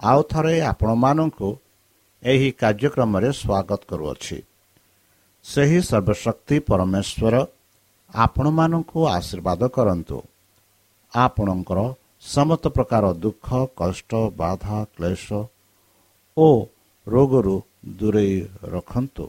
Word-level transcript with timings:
ଆଉ 0.00 0.20
ଥରେ 0.22 0.60
ଆପଣମାନଙ୍କୁ 0.60 1.48
ଏହି 2.22 2.48
କାର୍ଯ୍ୟକ୍ରମରେ 2.60 3.28
ସ୍ୱାଗତ 3.32 3.80
କରୁଅଛି। 3.90 4.38
ସେହି 5.44 5.78
ସର୍ବଶକ୍ତି 5.90 6.56
ପରମେଶ୍ୱର 6.68 7.34
ଆପଣମାନଙ୍କୁ 8.14 8.98
ଆଶୀର୍ବାଦ 9.06 9.60
କରନ୍ତୁ। 9.76 10.18
ଆପଣଙ୍କର 11.12 11.78
ସମସ୍ତ 12.22 12.64
ପ୍ରକାର 12.68 13.04
ଦୁଃଖ 13.14 13.46
କଷ୍ଟ 13.76 14.10
ବାଧା 14.36 14.78
କ୍ଲେଶ 14.96 15.26
ଓ 16.36 16.48
ରୋଗରୁ 17.06 17.56
ଦୂରେଇ 17.98 18.36
ରଖନ୍ତୁ। 18.74 19.24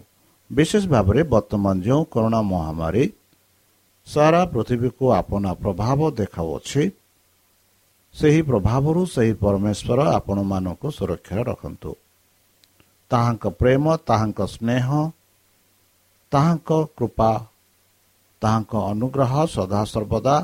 ବିଶେଷ 0.51 0.83
ଭାବରେ 0.87 1.21
ବର୍ତ୍ତମାନ 1.23 1.75
ଯେଉଁ 1.81 2.03
କରୋନା 2.13 2.41
ମହାମାରୀ 2.41 3.03
ସାରା 4.07 4.41
ପୃଥିବୀକୁ 4.45 5.05
ଆପଣା 5.19 5.51
ପ୍ରଭାବ 5.53 5.99
ଦେଖାଉଅଛି 6.11 6.83
ସେହି 8.15 8.42
ପ୍ରଭାବରୁ 8.49 9.02
ସେହି 9.06 9.33
ପରମେଶ୍ୱର 9.44 9.99
ଆପଣମାନଙ୍କୁ 10.18 10.87
ସୁରକ୍ଷାରେ 10.97 11.44
ରଖନ୍ତୁ। 11.52 11.92
ତାହାଙ୍କ 13.11 13.45
ପ୍ରେମ 13.59 13.83
ତାହାଙ୍କ 14.09 14.40
ସ୍ନେହ 14.56 14.85
ତାହାଙ୍କ 16.31 16.69
କୃପା 16.97 17.31
ତାହାଙ୍କ 18.42 18.73
ଅନୁଗ୍ରହ 18.92 19.33
ସଦାସର୍ବଦା 19.56 20.35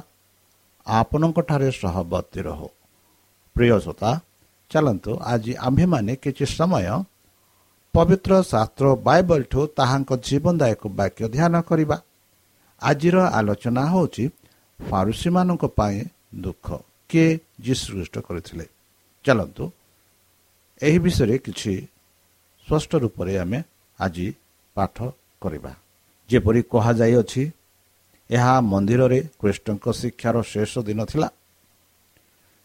ଆପଣଙ୍କଠାରେ 0.87 1.69
ସହବର୍ତ୍ତୀ 1.81 2.39
ରହୁ। 2.47 2.67
ପ୍ରିୟ 3.55 3.75
ଶ୍ରୋତା 3.83 4.11
ଚାଲନ୍ତୁ 4.71 5.11
ଆଜି 5.31 5.53
ଆମ୍ଭେମାନେ 5.67 6.13
କିଛି 6.23 6.45
ସମୟ 6.57 6.87
ପବିତ୍ର 7.93 8.31
ଶାସ୍ତ୍ର 8.51 8.85
ବାଇବଲଠୁ 9.07 9.61
ତାହାଙ୍କ 9.77 10.11
ଜୀବନଦାୟକ 10.27 10.81
ବାକ୍ୟ 10.99 11.23
ଧ୍ୟାନ 11.35 11.53
କରିବା। 11.69 11.97
ଆଜିର 12.81 13.17
ଆଲୋଚନା 13.37 13.83
ହେଉଛି 13.91 14.23
ଫାରୁସିମାନଙ୍କ 14.79 15.63
ପାଇଁ 15.77 15.97
ଦୁଃଖ। 16.43 16.67
କିଏ 17.13 17.27
ଯୀଶୁଖ୍ରୀଷ୍ଟ 17.65 18.15
କରିଥିଲେ। 18.27 18.65
ଚାଲନ୍ତୁ 19.25 19.63
ଏହି 20.81 20.97
ବିଷୟରେ 21.05 21.35
କିଛି 21.45 21.73
ସ୍ପଷ୍ଟ 22.67 22.91
ରୂପରେ 23.03 23.33
ଆମେ 23.43 23.59
ଆଜି 23.99 24.27
ପାଠ 24.75 24.95
କରିବା। 25.41 25.71
ଯେପରି 26.29 26.61
କୁହାଯାଇଅଛି 26.71 27.43
ଏହା 28.29 28.53
ମନ୍ଦିରରେ 28.71 29.19
କୃଷ୍ଣଙ୍କ 29.39 29.85
ଶିକ୍ଷାର 29.99 30.35
ଶେଷ 30.53 30.71
ଦିନ 30.87 30.99
ଥିଲା। 31.11 31.29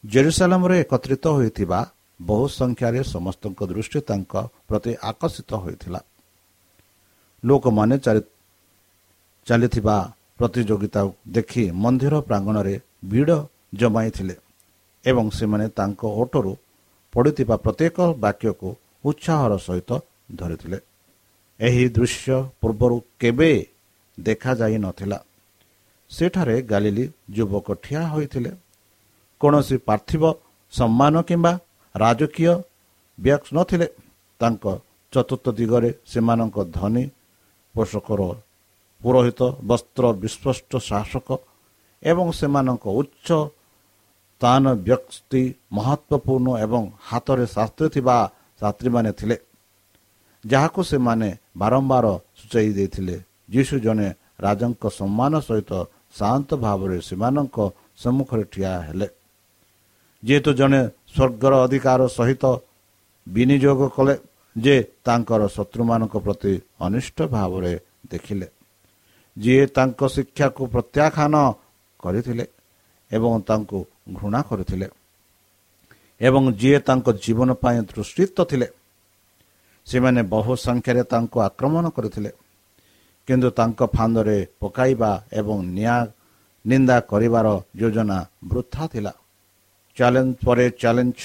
ଜେରୁସାଲାମରେ 0.04 0.76
ଏକତ୍ରିତ 0.84 1.24
ହୋଇଥିବା 1.36 1.78
ବହୁ 2.20 2.44
ସଂଖ୍ୟାରେ 2.60 3.00
ସମସ୍ତଙ୍କ 3.14 3.60
ଦୃଷ୍ଟି 3.70 4.00
ତାଙ୍କ 4.08 4.32
ପ୍ରତି 4.68 4.92
ଆକର୍ଷିତ 5.10 5.50
ହୋଇଥିଲା। 5.64 6.00
ଲୋକମାନେ 7.42 7.96
ଚାଲିଥିବା 9.46 9.96
ପ୍ରତିଯୋଗିତା 10.38 11.00
ଦେଖି 11.36 11.62
ମନ୍ଦିର 11.82 12.14
ପ୍ରାଙ୍ଗଣରେ 12.28 12.74
ଭିଡ଼ 13.12 13.32
ଜମାଇଥିଲେ 13.72 14.34
ଏବଂ 15.04 15.26
ସେମାନେ 15.30 15.66
ତାଙ୍କ 15.68 16.02
ଓଟରୁ 16.20 16.52
ପଡ଼ିଥିବା 17.14 17.56
ପ୍ରତ୍ୟେକ 17.56 17.96
ବାକ୍ୟକୁ 18.24 18.68
ଉତ୍ସାହର 19.04 19.52
ସହିତ 19.58 19.90
ଧରିଥିଲେ। 20.34 20.78
ଏହି 21.60 21.84
ଦୃଶ୍ୟ 21.88 22.36
ପୂର୍ବରୁ 22.60 22.96
କେବେ 23.20 23.50
ଦେଖାଯାଇନଥିଲା 24.18 25.18
ସେଠାରେ 26.10 26.56
ଗାଲିଲି 26.62 27.04
ଯୁବକ 27.30 27.66
ଠିଆ 27.82 28.02
ହୋଇଥିଲେ। 28.08 28.52
କୌଣସି 29.40 29.76
ପାର୍ଥିବ 29.88 30.24
ସମ୍ମାନ 30.72 31.14
କିମ୍ବା 31.22 31.52
ରାଜକୀୟ 31.94 32.54
ବ୍ୟାକ୍ସ 33.18 33.48
ନଥିଲେ। 33.54 33.88
ତାଙ୍କ 34.40 34.64
ଚତୁର୍ଥ 35.12 35.46
ଦିଗରେ 35.58 35.90
ସେମାନଙ୍କ 36.06 36.56
ଧନୀ 36.78 37.04
ପୋଷକର 37.74 38.20
ପୁରୋହିତ 39.02 39.40
ବସ୍ତ୍ର 39.66 40.04
ବିସ୍ପଷ୍ଟ 40.22 40.72
ଶାସକ 40.88 41.28
ଏବଂ 42.02 42.26
ସେମାନଙ୍କ 42.32 42.84
ଉଚ୍ଚ 43.00 43.28
ସ୍ଥାନ 44.40 44.64
ବ୍ୟକ୍ତି 44.86 45.42
ମହତ୍ଵପୂର୍ଣ୍ଣ 45.72 46.48
ଏବଂ 46.64 46.82
ହାତରେ 47.08 47.44
ଶାସ୍ତ୍ରୀ 47.46 47.88
ଥିବା 47.88 48.16
ଯାତ୍ରୀମାନେ 48.60 49.10
ଥିଲେ। 49.12 49.36
ଯାହାକୁ 50.46 50.80
ସେମାନେ 50.82 51.28
ବାରମ୍ବାର 51.56 52.06
ସୂଚାଇ 52.38 52.68
ଦେଇଥିଲେ। 52.72 53.16
ଯୀଶୁ 53.50 53.74
ଜଣେ 53.80 54.08
ରାଜାଙ୍କ 54.40 54.84
ସମ୍ମାନ 54.98 55.32
ସହିତ 55.40 55.72
ଶାନ୍ତ 56.18 56.50
ଭାବରେ 56.56 56.98
ସେମାନଙ୍କ 57.00 57.56
ସମ୍ମୁଖରେ 57.96 58.44
ଠିଆ 58.44 58.72
ହେଲେ। 58.80 59.08
ଯେହେତୁ 60.24 60.50
ଜଣେ 60.52 60.80
ସ୍ୱର୍ଗର 61.14 61.52
ଅଧିକାର 61.66 62.00
ସହିତ 62.08 62.44
ବିନିଯୋଗ 63.28 63.80
କଲେ 63.96 64.14
ଯେ 64.58 64.76
ତାଙ୍କର 65.04 65.42
ଶତ୍ରୁମାନଙ୍କ 65.48 66.14
ପ୍ରତି 66.18 66.52
ଅନିଷ୍ଟ 66.80 67.18
ଭାବରେ 67.34 67.72
ଦେଖିଲେ। 68.06 68.46
ଯିଏ 69.36 69.64
ତାଙ୍କ 69.66 70.00
ଶିକ୍ଷାକୁ 70.14 70.62
ପ୍ରତ୍ୟାଖ୍ୟାନ 70.66 71.34
କରିଥିଲେ 71.98 72.44
ଏବଂ 73.10 73.30
ତାଙ୍କୁ 73.48 73.78
ଘୃଣା 74.12 74.40
କରିଥିଲେ 74.42 74.88
ଏବଂ 76.20 76.42
ଯିଏ 76.60 76.78
ତାଙ୍କ 76.78 77.06
ଜୀବନ 77.24 77.48
ପାଇଁ 77.62 77.78
ଦୃଷ୍ଟିତ 77.90 78.38
ଥିଲେ 78.50 78.68
ସେମାନେ 79.86 80.20
ବହୁ 80.32 80.52
ସଂଖ୍ୟାରେ 80.66 81.02
ତାଙ୍କୁ 81.12 81.36
ଆକ୍ରମଣ 81.40 81.84
କରିଥିଲେ। 81.88 82.30
କିନ୍ତୁ 83.28 83.48
ତାଙ୍କ 83.50 83.80
ଫାନ୍ଦରେ 83.96 84.38
ପକାଇବା 84.60 85.10
ଏବଂ 85.32 85.56
ନିଆଁ 85.76 86.00
ନିନ୍ଦା 86.64 86.96
କରିବାର 87.10 87.46
ଯୋଜନା 87.80 88.18
ବୃଥା 88.44 88.84
ଥିଲା। 88.92 89.12
ଚ୍ୟାଲେଞ୍ଜ 89.96 90.34
ପରେ 90.46 90.66
ଚ୍ୟାଲେଞ୍ଜ 90.80 91.18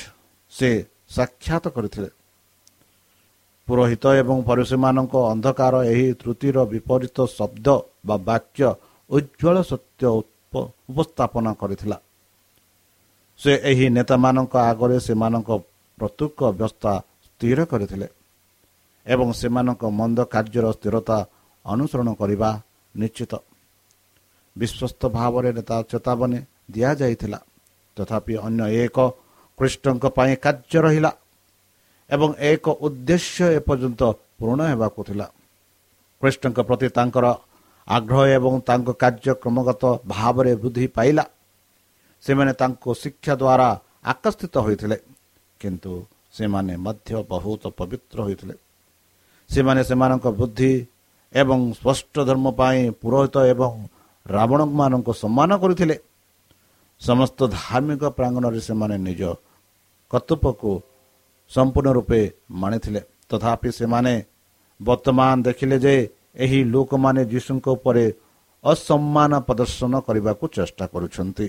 ସେ 0.54 0.70
ସାକ୍ଷାତ 1.10 1.66
କରିଥିଲେ। 1.76 2.10
ପୁରୋହିତ 3.68 4.06
ଏବଂ 4.22 4.38
ପରିସୀମାନଙ୍କ 4.50 5.14
ଅନ୍ଧକାର 5.32 5.74
ଏହି 5.92 6.08
ତ୍ରୁଟିର 6.22 6.58
ବିପରୀତ 6.74 7.18
ଶବ୍ଦ 7.38 7.68
ବା 8.08 8.16
ବାକ୍ୟ 8.30 8.62
ଉଜ୍ଜଳ 9.10 9.56
ସତ୍ୟ 9.72 10.04
ଉପସ୍ଥାପନ 10.90 11.46
କରିଥିଲା। 11.62 11.98
ସେ 13.40 13.52
ଏହି 13.70 13.86
ନେତାମାନଙ୍କ 13.98 14.54
ଆଗରେ 14.70 14.98
ସେମାନଙ୍କ 15.08 15.50
ପ୍ରତ୍ୟେକ 15.98 16.40
ବ୍ୟବସ୍ଥା 16.58 16.94
ସ୍ଥିର 17.28 17.60
କରିଥିଲେ 17.72 18.08
ଏବଂ 19.06 19.28
ସେମାନଙ୍କ 19.42 19.84
ମନ୍ଦ 20.00 20.20
କାର୍ଯ୍ୟର 20.34 20.66
ସ୍ଥିରତା 20.78 21.18
ଅନୁସରଣ 21.66 22.10
କରିବା 22.22 22.50
ନିଶ୍ଚିତ। 22.96 23.34
ବିଶ୍ୱସ୍ତ 24.56 25.02
ଭାବରେ 25.18 25.50
ନେତା 25.58 25.78
ଚେତାବନୀ 25.92 26.40
ଦିଆଯାଇଥିଲା। 26.74 27.40
ତଥାପି 27.98 28.34
ଅନ୍ୟ 28.48 28.64
ଏକ 28.84 28.98
କୃଷ୍ଣଙ୍କ 29.60 30.06
ପାଇଁ 30.18 30.34
କାର୍ଯ୍ୟ 30.46 30.80
ରହିଲା 30.86 31.12
ଏବଂ 32.10 32.30
ଏକ 32.52 32.66
ଉଦ୍ଦେଶ୍ୟ 32.86 33.46
ଏପର୍ଯ୍ୟନ୍ତ 33.60 34.02
ପୂରଣ 34.38 34.60
ହେବାକୁ 34.72 35.00
ଥିଲା। 35.08 35.28
କୃଷ୍ଣଙ୍କ 36.22 36.60
ପ୍ରତି 36.68 36.88
ତାଙ୍କର 36.98 37.26
ଆଗ୍ରହ 37.88 38.22
ଏବଂ 38.38 38.54
ତାଙ୍କ 38.68 38.90
କାର୍ଯ୍ୟ 39.02 39.34
କ୍ରମାଗତ 39.42 39.84
ଭାବରେ 40.08 40.54
ବୃଦ୍ଧି 40.56 40.88
ପାଇଲା। 40.88 41.24
ସେମାନେ 42.24 42.52
ତାଙ୍କୁ 42.54 42.90
ଶିକ୍ଷା 42.94 43.34
ଦ୍ୱାରା 43.36 43.68
ଆକର୍ଷିତ 44.12 44.56
ହୋଇଥିଲେ 44.58 44.98
କିନ୍ତୁ 45.60 45.94
ସେମାନେ 46.34 46.74
ମଧ୍ୟ 46.78 47.10
ବହୁତ 47.30 47.64
ପବିତ୍ର 47.78 48.18
ହୋଇଥିଲେ। 48.22 48.56
ସେମାନେ 49.50 49.82
ସେମାନଙ୍କ 49.84 50.26
ବୁଦ୍ଧି 50.40 50.74
ଏବଂ 51.34 51.60
ସ୍ପଷ୍ଟ 51.74 52.16
ଧର୍ମ 52.30 52.46
ପାଇଁ 52.60 52.80
ପୁରୋହିତ 53.02 53.36
ଏବଂ 53.54 53.74
ରାବଣମାନଙ୍କୁ 54.26 55.12
ସମ୍ମାନ 55.14 55.52
କରିଥିଲେ। 55.64 55.96
ସମସ୍ତ 57.02 57.40
ଧାର୍ମିକ 57.60 58.04
ପ୍ରାଙ୍ଗଣରେ 58.18 58.60
ସେମାନେ 58.60 58.96
ନିଜ 58.98 59.22
କର୍ତ୍ତୃପକୁ 60.12 60.72
ସମ୍ପୂର୍ଣ୍ଣ 61.52 61.90
ରୂପେ 61.92 62.22
ମାଣିଥିଲେ 62.52 63.02
ତଥାପି 63.30 63.70
ସେମାନେ 63.72 64.14
ବର୍ତ୍ତମାନ 64.80 65.36
ଦେଖିଲେ 65.44 65.78
ଯେ 65.80 65.96
ଏହି 66.36 66.60
ଲୋକମାନେ 66.64 67.22
ଯୀଶୁଙ୍କ 67.26 67.66
ଉପରେ 67.68 68.06
ଅସମ୍ମାନ 68.64 69.32
ପ୍ରଦର୍ଶନ 69.40 69.94
କରିବାକୁ 70.00 70.46
ଚେଷ୍ଟା 70.48 70.86
କରୁଛନ୍ତି। 70.88 71.48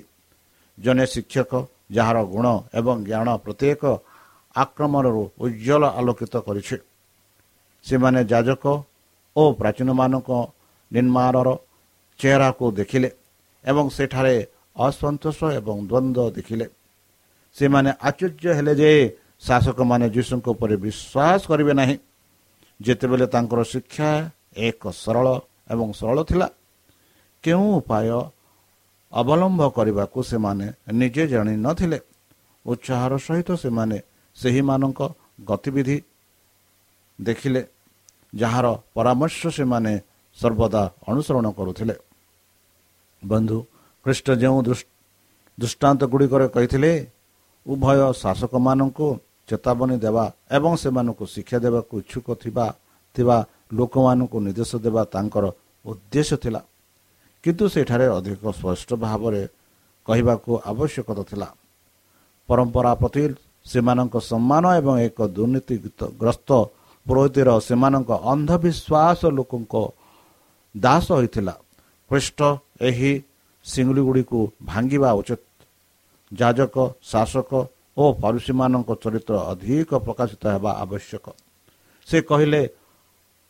ଜଣେ 0.78 1.04
ଶିକ୍ଷକ 1.06 1.52
ଯାହାର 1.92 2.16
ଗୁଣ 2.24 2.46
ଏବଂ 2.74 2.96
ଜ୍ଞାନ 3.04 3.28
ପ୍ରତ୍ୟେକ 3.44 3.82
ଆକ୍ରମଣରୁ 4.56 5.22
ଉଜ୍ଜଳ 5.38 5.82
ଆଲୋକିତ 5.98 6.34
କରିଛି। 6.46 6.76
ସେମାନେ 7.84 8.20
ଯାଜକ 8.24 8.64
ଓ 9.36 9.42
ପ୍ରାଚୀନମାନଙ୍କ 9.52 10.30
ନିର୍ମାଣର 10.92 11.48
ଚେହେରାକୁ 12.20 12.64
ଦେଖିଲେ 12.72 13.10
ଏବଂ 13.64 13.84
ସେଠାରେ 13.88 14.34
ଅସନ୍ତୋଷ 14.76 15.38
ଏବଂ 15.58 15.76
ଦ୍ୱନ୍ଦ୍ୱ 15.90 16.34
ଦେଖିଲେ। 16.36 16.66
ସେମାନେ 17.56 17.90
ଆଶ୍ଚର୍ଯ୍ୟ 18.08 18.50
ହେଲେ 18.56 18.74
ଯେ 18.74 18.90
ଶାସକମାନେ 19.46 20.06
ଯୀଶୁଙ୍କ 20.10 20.46
ଉପରେ 20.54 20.76
ବିଶ୍ୱାସ 20.76 21.40
କରିବେ 21.50 21.72
ନାହିଁ। 21.80 21.96
ଯେତେବେଳେ 22.82 23.26
ତାଙ୍କର 23.26 23.60
ଶିକ୍ଷା 23.72 24.08
ଏକ 24.56 24.82
ସରଳ 25.02 25.26
ଏବଂ 25.70 25.88
ସରଳ 26.00 26.18
ଥିଲା। 26.30 26.48
କେଉଁ 27.44 27.66
ଉପାୟ 27.78 28.08
ଅବଲମ୍ବ 29.12 29.60
କରିବାକୁ 29.76 30.18
ସେମାନେ 30.30 30.66
ନିଜେ 30.92 31.24
ଜାଣିନଥିଲେ 31.32 31.98
ଉତ୍ସାହର 32.64 33.12
ସହିତ 33.26 33.48
ସେମାନେ 33.64 33.96
ସେହିମାନଙ୍କ 34.36 35.00
ଗତିବିଧି 35.44 35.98
ଦେଖିଲେ 37.18 37.62
ଯାହାର 38.32 38.66
ପରାମର୍ଶ 38.94 39.40
ସେମାନେ 39.58 39.92
ସର୍ବଦା 40.38 40.82
ଅନୁସରଣ 41.10 41.46
କରୁଥିଲେ। 41.58 41.94
ବନ୍ଧୁ 43.22 43.58
ଖ୍ରୀଷ୍ଟ 44.06 44.26
ଯେଉଁ 44.42 44.58
ଦୃଷ୍ଟାନ୍ତ 45.58 46.02
ଗୁଡ଼ିକରେ 46.12 46.46
କହିଥିଲେ 46.54 46.92
ଉଭୟ 47.66 47.98
ଶାସକମାନଙ୍କୁ 48.22 49.06
ଚେତାବନୀ 49.48 49.96
ଦେବା 50.04 50.24
ଏବଂ 50.56 50.72
ସେମାନଙ୍କୁ 50.82 51.24
ଶିକ୍ଷା 51.34 51.58
ଦେବାକୁ 51.64 51.94
ଇଚ୍ଛୁକ 52.02 52.26
ଥିବା 52.42 52.66
ଥିବା 53.14 53.36
ଲୋକମାନଙ୍କୁ 53.78 54.36
ନିର୍ଦ୍ଦେଶ 54.46 54.72
ଦେବା 54.84 55.02
ତାଙ୍କର 55.14 55.44
ଉଦ୍ଦେଶ୍ୟ 55.84 56.36
ଥିଲା। 56.44 56.60
କିନ୍ତୁ 57.44 57.64
ସେଠାରେ 57.74 58.06
ଅଧିକ 58.18 58.42
ସ୍ପଷ୍ଟ 58.58 58.90
ଭାବରେ 59.04 59.42
କହିବାକୁ 60.06 60.50
ଆବଶ୍ୟକତା 60.70 61.22
ଥିଲା। 61.30 61.48
ପରମ୍ପରା 62.48 62.92
ପ୍ରତି 63.00 63.24
ସେମାନଙ୍କ 63.70 64.14
ସମ୍ମାନ 64.30 64.64
ଏବଂ 64.80 64.94
ଏକ 65.08 65.18
ଦୁର୍ନୀତିଗ୍ରସ୍ତ 65.36 66.50
ପୁରୋହିତର 67.06 67.48
ସେମାନଙ୍କ 67.68 68.10
ଅନ୍ଧବିଶ୍ୱାସ 68.32 69.20
ଲୋକଙ୍କ 69.38 69.74
ଦାସ 70.74 71.06
ହୋଇଥିଲା। 71.12 71.54
ଖ୍ରୀଷ୍ଟ 72.10 72.40
ଏହି 72.88 73.12
ସିଙ୍ଗୁଳି 73.64 74.02
ଗୁଡ଼ିକୁ 74.08 74.38
ଭାଙ୍ଗିବା 74.64 75.10
ଉଚିତ। 75.20 75.42
ଯାଜକ 76.32 76.76
ଶାସକ 77.10 77.50
ଓ 77.96 78.04
ପରୁଷୀମାନଙ୍କ 78.22 78.90
ଚରିତ୍ର 79.02 79.34
ଅଧିକ 79.52 79.90
ପ୍ରକାଶିତ 80.06 80.42
ହେବା 80.54 80.70
ଆବଶ୍ୟକ। 80.84 81.26
ସେ 82.08 82.16
କହିଲେ 82.30 82.60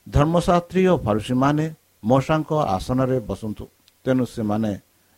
ଧର୍ମଶାସ୍ତ୍ରୀ 0.07 0.83
ଓ 0.93 0.95
ଫାରୁସୀମାନେ 1.05 1.65
ମଶାଙ୍କ 2.05 2.51
ଆସନରେ 2.77 3.19
ବସନ୍ତୁ। 3.29 3.65
ତେଣୁ 4.05 4.25
ସେମାନେ 4.37 4.73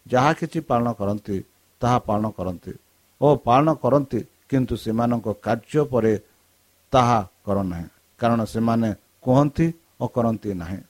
ଯାହା 0.07 0.33
କିଛି 0.39 0.59
ପାଳନ 0.71 0.87
କରନ୍ତି 1.01 1.37
ତାହା 1.83 1.99
ପାଳନ 2.09 2.25
କରନ୍ତି 2.39 2.73
ଓ 3.21 3.29
ପାଳନ 3.47 3.69
କରନ୍ତି 3.83 4.21
କିନ୍ତୁ 4.51 4.75
ସେମାନଙ୍କ 4.85 5.27
କାର୍ଯ୍ୟ 5.47 5.83
ପରେ 5.93 6.13
ତାହା 6.93 7.21
କରନାହିଁ। 7.47 7.87
କାରଣ 8.21 8.41
ସେମାନେ 8.55 8.89
କୁହନ୍ତି 9.25 9.67
ଓ 10.03 10.05
କରନ୍ତି 10.15 10.51
ନାହିଁ। 10.63 10.81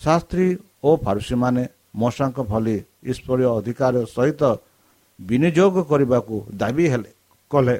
ଶାସ୍ତ୍ରୀ 0.00 0.46
ଓ 0.84 0.90
ଫାରୁସୀମାନେ 1.04 1.62
ମଶାଙ୍କ 2.02 2.38
ଭଳି 2.50 2.76
ଈଶ୍ୱରୀୟ 3.10 3.46
ଅଧିକାର 3.58 3.94
ସହିତ 4.16 4.42
ବିନିଯୋଗ 5.18 5.74
କରିବାକୁ 5.90 6.36
ଦାବି 6.60 6.86
ହେଲେ 6.92 7.10
କଲେ। 7.50 7.76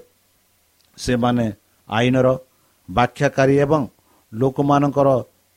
ସେମାନେ 0.98 1.46
ଆଇନର 1.88 2.28
ବ୍ୟାଖ୍ୟାକାରୀ 2.88 3.54
ଏବଂ 3.64 3.82
ଲୋକମାନଙ୍କର 4.32 5.08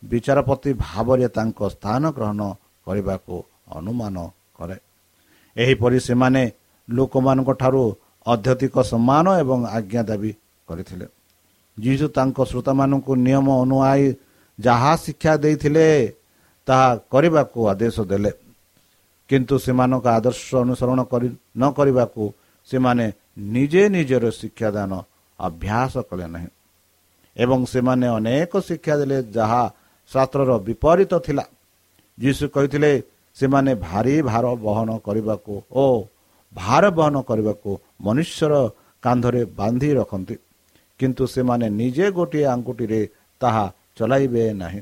ବିଚାରପତି 0.10 0.72
ଭାବରେ 0.74 1.28
ତାଙ୍କ 1.28 1.60
ସ୍ଥାନ 1.70 2.04
ଗ୍ରହଣ 2.12 2.42
କରିବାକୁ 2.88 3.36
ଅନୁମାନ 3.76 4.16
କରେ। 4.58 4.78
ଏହିପରି 5.56 6.00
ସେମାନେ 6.00 6.52
ଲୋକମାନଙ୍କ 6.90 7.50
ଠାରୁ 7.52 7.84
ଅଧ୍ୟଧିକ 8.28 8.76
ସମ୍ମାନ 8.82 9.26
ଏବଂ 9.40 9.60
ଆଜ୍ଞା 9.66 10.02
ଦାବି 10.04 10.32
କରିଥିଲେ। 10.68 11.06
ଯିଶୁ 11.78 12.06
ତାଙ୍କ 12.08 12.38
ଶ୍ରୋତାମାନଙ୍କୁ 12.46 13.12
ନିୟମ 13.16 13.48
ଅନୁଆଇ 13.62 14.06
ଯାହା 14.60 14.92
ଶିକ୍ଷା 14.96 15.34
ଦେଇଥିଲେ 15.38 15.88
ତାହା 16.68 16.90
କରିବାକୁ 17.12 17.60
ଆଦେଶ 17.68 18.00
ଦେଲେ। 18.02 18.32
କିନ୍ତୁ 19.30 19.56
ସେମାନଙ୍କ 19.58 20.06
ଆଦର୍ଶ 20.08 20.56
ଅନୁସରଣ 20.56 21.00
କରି 21.04 21.28
ନ 21.58 21.64
କରିବାକୁ 21.72 22.24
ସେମାନେ 22.68 23.06
ନିଜେ 23.38 23.84
ନିଜର 23.90 24.26
ଶିକ୍ଷାଦାନ 24.32 24.92
ଅଭ୍ୟାସ 25.40 25.94
କଲେ 26.10 26.28
ନାହିଁ। 26.28 26.50
ଏବଂ 27.38 27.60
ସେମାନେ 27.66 28.08
ଅନେକ 28.08 28.52
ଶିକ୍ଷା 28.60 28.96
ଦେଲେ 28.98 29.18
ଯାହା 29.32 29.64
ଶାସ୍ତ୍ରର 30.12 30.52
ବିପରୀତ 30.68 31.14
ଥିଲା। 31.26 31.46
ଯୀଶୁ 32.18 32.44
କହିଥିଲେ 32.56 32.92
ସେମାନେ 33.38 33.72
ଭାରି 33.88 34.16
ଭାର 34.30 34.46
ବହନ 34.66 34.90
କରିବାକୁ 35.08 35.54
ଓ 35.74 35.86
ଭାର 36.56 36.84
ବହନ 36.98 37.16
କରିବାକୁ 37.30 37.70
ମନୁଷ୍ୟର 38.06 38.54
କାନ୍ଧରେ 39.04 39.42
ବାନ୍ଧି 39.60 39.90
ରଖନ୍ତି। 40.00 40.36
କିନ୍ତୁ 41.00 41.24
ସେମାନେ 41.36 41.68
ନିଜେ 41.80 42.06
ଗୋଟିଏ 42.18 42.46
ଆଙ୍ଗୁଠିରେ 42.54 43.02
ତାହା 43.42 43.66
ଚଲାଇବେ 43.98 44.44
ନାହିଁ। 44.62 44.82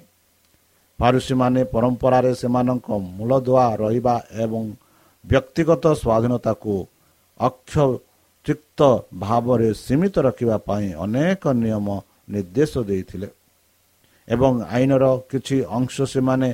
ଫାରୁସୀମାନେ 0.99 1.61
ପରମ୍ପରାରେ 1.73 2.31
ସେମାନଙ୍କ 2.41 2.87
ମୂଳଦୁଆ 3.17 3.65
ରହିବା 3.83 4.15
ଏବଂ 4.43 4.63
ବ୍ୟକ୍ତିଗତ 5.25 5.85
ସ୍ୱାଧୀନତାକୁ 6.01 6.73
ଅକ୍ଷତିକ୍ତ 7.39 8.79
ଭାବରେ 9.23 9.69
ସୀମିତ 9.85 10.15
ରଖିବା 10.27 10.57
ପାଇଁ 10.67 10.87
ଅନେକ 11.03 11.43
ନିୟମ 11.63 11.87
ନିର୍ଦ୍ଦେଶ 12.33 12.73
ଦେଇଥିଲେ। 12.89 13.27
ଏବଂ 14.27 14.51
ଆଇନର 14.75 15.05
କିଛି 15.29 15.57
ଅଂଶ 15.77 15.95
ସେମାନେ 16.13 16.49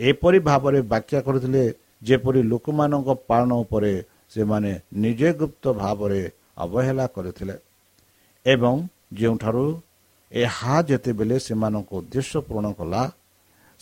ଏପରି 0.00 0.38
ଭାବରେ 0.48 0.80
ବ୍ୟାଖ୍ୟା 0.92 1.20
କରିଥିଲେ 1.26 1.64
ଯେପରି 2.02 2.40
ଲୋକମାନଙ୍କ 2.52 3.08
ପାଳନ 3.28 3.50
ଉପରେ 3.64 3.92
ସେମାନେ 4.34 4.72
ନିଜେ 5.02 5.30
ଗୁପ୍ତ 5.40 5.64
ଭାବରେ 5.82 6.20
ଅବହେଳା 6.64 7.06
କରିଥିଲେ। 7.14 7.54
ଏବଂ 8.46 8.74
ଯେଉଁଠାରୁ 9.18 9.64
ଏହା 10.32 10.74
ଯେତେବେଳେ 10.88 11.36
ସେମାନଙ୍କ 11.46 11.90
ଉଦ୍ଦେଶ୍ୟ 12.00 12.38
ପୂରଣ 12.46 12.66
କଲା 12.78 13.02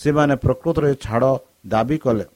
ସେମାନେ 0.01 0.35
ପ୍ରକୃତରେ 0.45 0.91
ଛାଡ଼ 1.05 1.31
ଦାବି 1.67 1.99
କଲେ। 2.05 2.27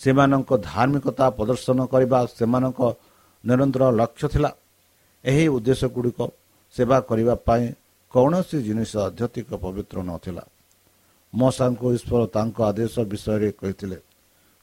ସେମାନଙ୍କ 0.00 0.50
ଧାର୍ମିକତା 0.70 1.26
ପ୍ରଦର୍ଶନ 1.36 1.78
କରିବା 1.92 2.18
ସେମାନଙ୍କ 2.38 2.80
ନିରନ୍ତର 3.44 3.82
ଲକ୍ଷ୍ୟ 4.00 4.26
ଥିଲା। 4.34 4.50
ଏହି 5.24 5.44
ଉଦ୍ଦେଶ୍ୟ 5.56 5.86
ଗୁଡ଼ିକ 5.94 6.20
ସେବା 6.74 6.96
କରିବା 7.08 7.34
ପାଇଁ 7.46 7.64
କୌଣସି 8.12 8.58
ଜିନିଷ 8.66 8.92
ଅଧ୍ୟତିକ 9.08 9.48
ପବିତ୍ର 9.64 9.96
ନଥିଲା। 10.10 10.44
ମଶାଙ୍କୁ 11.32 11.86
ଈଶ୍ୱର 11.96 12.22
ତାଙ୍କ 12.34 12.56
ଆଦେଶ 12.70 12.94
ବିଷୟରେ 13.12 13.50
କହିଥିଲେ 13.60 13.98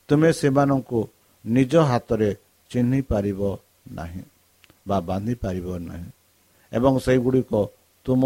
ତୁମେ 0.09 0.29
ସେମାନଙ୍କୁ 0.39 0.99
ନିଜ 1.45 1.73
ହାତରେ 1.89 2.29
ଚିହ୍ନି 2.71 2.99
ପାରିବ 3.11 3.41
ନାହିଁ 3.97 4.23
ବା 4.87 4.97
ବାନ୍ଧି 5.09 5.35
ପାରିବ 5.43 5.67
ନାହିଁ 5.89 6.09
ଏବଂ 6.71 6.93
ସେଗୁଡ଼ିକ 7.05 7.51
ତୁମ 8.05 8.23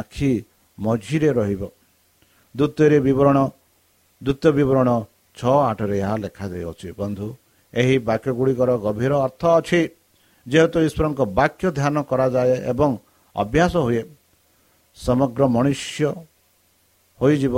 ଆଖି 0.00 0.32
ମଝିରେ 0.78 1.30
ରହିବ। 1.38 1.62
ଦ୍ୱିତୀୟରେ 2.54 2.98
ବିବରଣ 3.06 3.38
ଦ୍ୱିତୀୟ 4.22 4.50
ବିବରଣ 4.58 4.88
ଛଅ 5.36 5.56
ଆଠରେ 5.70 5.96
ଏହା 6.04 6.16
ଲେଖାଯାଇଅଛି 6.24 6.88
ବନ୍ଧୁ 7.00 7.26
ଏହି 7.74 7.96
ବାକ୍ୟ 8.08 8.30
ଗୁଡ଼ିକର 8.38 8.70
ଗଭୀର 8.84 9.12
ଅର୍ଥ 9.26 9.42
ଅଛି 9.58 9.80
ଯେହେତୁ 10.46 10.78
ଈଶ୍ୱରଙ୍କ 10.88 11.20
ବାକ୍ୟ 11.38 11.64
ଧ୍ୟାନ 11.78 11.96
କରାଯାଏ 12.10 12.54
ଏବଂ 12.72 12.90
ଅଭ୍ୟାସ 13.36 13.74
ହୁଏ। 13.86 14.02
ସମଗ୍ର 14.96 15.42
ମନୁଷ୍ୟ 15.48 16.06
ହୋଇଯିବ 17.20 17.56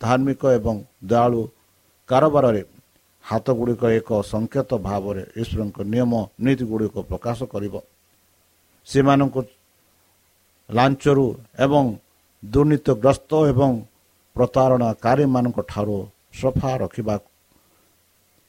ଧାର୍ମିକ 0.00 0.42
ଏବଂ 0.58 0.76
ଦୟାଳୁ 1.04 1.40
କାରବାରରେ 2.08 2.62
ହାତ 3.24 3.46
ଗୁଡ଼ିକ 3.58 3.82
ଏକ 3.98 4.08
ସଂକେତ 4.24 4.70
ଭାବରେ 4.80 5.22
ଈଶ୍ୱରଙ୍କ 5.36 5.78
ନିୟମ 5.92 6.12
ନୀତି 6.44 6.64
ଗୁଡ଼ିକ 6.70 6.96
ପ୍ରକାଶ 7.10 7.38
କରିବ 7.52 7.74
ସେମାନଙ୍କୁ 8.86 9.40
ଲାଞ୍ଚରୁ 10.68 11.26
ଏବଂ 11.58 11.84
ଦୁର୍ନୀତିଗ୍ରସ୍ତ 12.42 13.32
ଏବଂ 13.50 13.70
ପ୍ରତାରଣାକାରୀମାନଙ୍କ 14.36 15.58
ଠାରୁ 15.70 15.96
ସଫା 16.40 16.72
ରଖିବାକୁ 16.82 17.28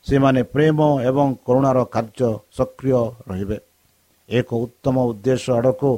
ସେମାନେ 0.06 0.42
ପ୍ରେମ 0.54 0.80
ଏବଂ 1.10 1.28
କରୁଣାର 1.46 1.80
କାର୍ଯ୍ୟ 1.94 2.30
ସକ୍ରିୟ 2.58 3.02
ରହିବେ 3.30 3.58
ଏକ 4.30 4.50
ଉତ୍ତମ 4.66 4.96
ଉଦ୍ଦେଶ୍ୟ 5.10 5.50
ଆଡ଼କୁ 5.58 5.92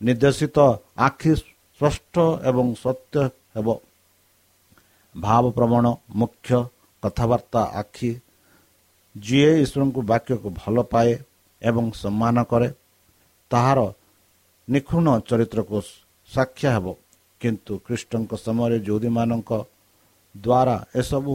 ନିର୍ଦ୍ଦେଶିତ 0.00 0.58
ଆଖି 1.06 1.32
ସ୍ପଷ୍ଟ 1.78 2.14
ଏବଂ 2.50 2.66
ସତ୍ୟ 2.82 3.22
ହେବ। 3.54 3.68
ଭାବପ୍ରବଣ 5.14 5.84
ମୁଖ୍ୟ 6.20 6.50
କଥାବାର୍ତ୍ତା 7.02 7.62
ଆଖି 7.80 8.10
ଯିଏ 9.16 9.52
ଈଶ୍ୱରଙ୍କୁ 9.64 10.00
ବାକ୍ୟକୁ 10.10 10.48
ଭଲ 10.60 10.76
ପାଏ 10.92 11.12
ଏବଂ 11.62 11.84
ସମ୍ମାନ 12.02 12.36
କରେ 12.50 12.68
ତାହାର 13.50 13.78
ନିଖୁଣ 14.68 15.06
ଚରିତ୍ରକୁ 15.28 15.78
ସାକ୍ଷା 16.30 16.70
ହେବ। 16.76 16.86
କିନ୍ତୁ 17.40 17.72
ଖ୍ରୀଷ୍ଟଙ୍କ 17.86 18.32
ସମୟରେ 18.46 18.78
ଯୌଦୀମାନଙ୍କ 18.88 19.50
ଦ୍ୱାରା 20.34 20.76
ଏସବୁ 21.00 21.34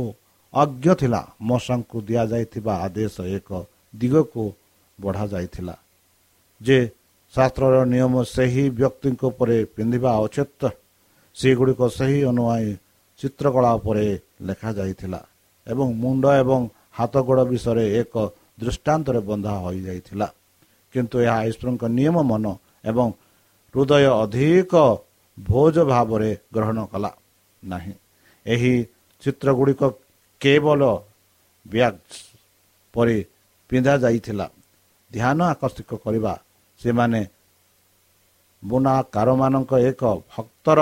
ଅଜ୍ଞ 0.53 0.85
ଥିଲା। 0.99 1.21
ମଶାଙ୍କୁ 1.41 1.97
ଦିଆଯାଇଥିବା 2.07 2.73
ଆଦେଶ 2.85 3.15
ଏକ 3.37 3.49
ଦିଗକୁ 3.93 4.43
ବଢ଼ାଯାଇଥିଲା 4.99 5.75
ଯେ 6.61 6.77
ଶାସ୍ତ୍ରର 7.33 7.75
ନିୟମ 7.93 8.13
ସେହି 8.35 8.63
ବ୍ୟକ୍ତିଙ୍କ 8.79 9.21
ଉପରେ 9.31 9.57
ପିନ୍ଧିବା 9.75 10.11
ଉଚିତ। 10.25 10.61
ସେଗୁଡ଼ିକ 11.37 11.81
ସେହି 11.97 12.19
ଅନୁଆଇ 12.31 12.67
ଚିତ୍ରକଳା 13.19 13.69
ଉପରେ 13.79 14.05
ଲେଖାଯାଇଥିଲା 14.47 15.19
ଏବଂ 15.67 15.87
ମୁଣ୍ଡ 16.01 16.25
ଏବଂ 16.41 16.61
ହାତ 16.97 17.13
ଗୋଡ଼ 17.27 17.41
ବିଷୟରେ 17.51 17.85
ଏକ 18.01 18.13
ଦୃଷ୍ଟାନ୍ତରେ 18.61 19.19
ବନ୍ଧା 19.27 19.53
ହୋଇଯାଇଥିଲା। 19.63 20.27
କିନ୍ତୁ 20.93 21.15
ଏହା 21.25 21.39
ଈଶ୍ୱରଙ୍କ 21.49 21.83
ନିୟମ 21.97 22.15
ମନ 22.29 22.45
ଏବଂ 22.89 23.07
ହୃଦୟ 23.73 24.05
ଅଧିକ 24.23 24.73
ଭୋଜ 25.37 25.75
ଭାବରେ 25.91 26.31
ଗ୍ରହଣ 26.53 26.77
କଲା 26.91 27.11
ନାହିଁ। 27.63 27.93
ଏହି 28.45 28.73
ଚିତ୍ର 29.23 29.47
ଗୁଡ଼ିକ 29.57 29.81
କେବଳ 30.41 30.81
ବ୍ୟାଗ 31.65 31.95
ପରି 32.93 33.17
ପିନ୍ଧା 33.69 33.93
ଯାଇଥିଲା 34.03 34.45
ଧ୍ୟାନ 35.11 35.39
ଆକର୍ଷିତ 35.53 35.91
କରିବା 36.05 36.33
ସେମାନେ 36.83 37.21
ବୁଣାକାରମାନଙ୍କ 38.63 39.71
ଏକ 39.89 40.01
ଭକ୍ତର 40.33 40.79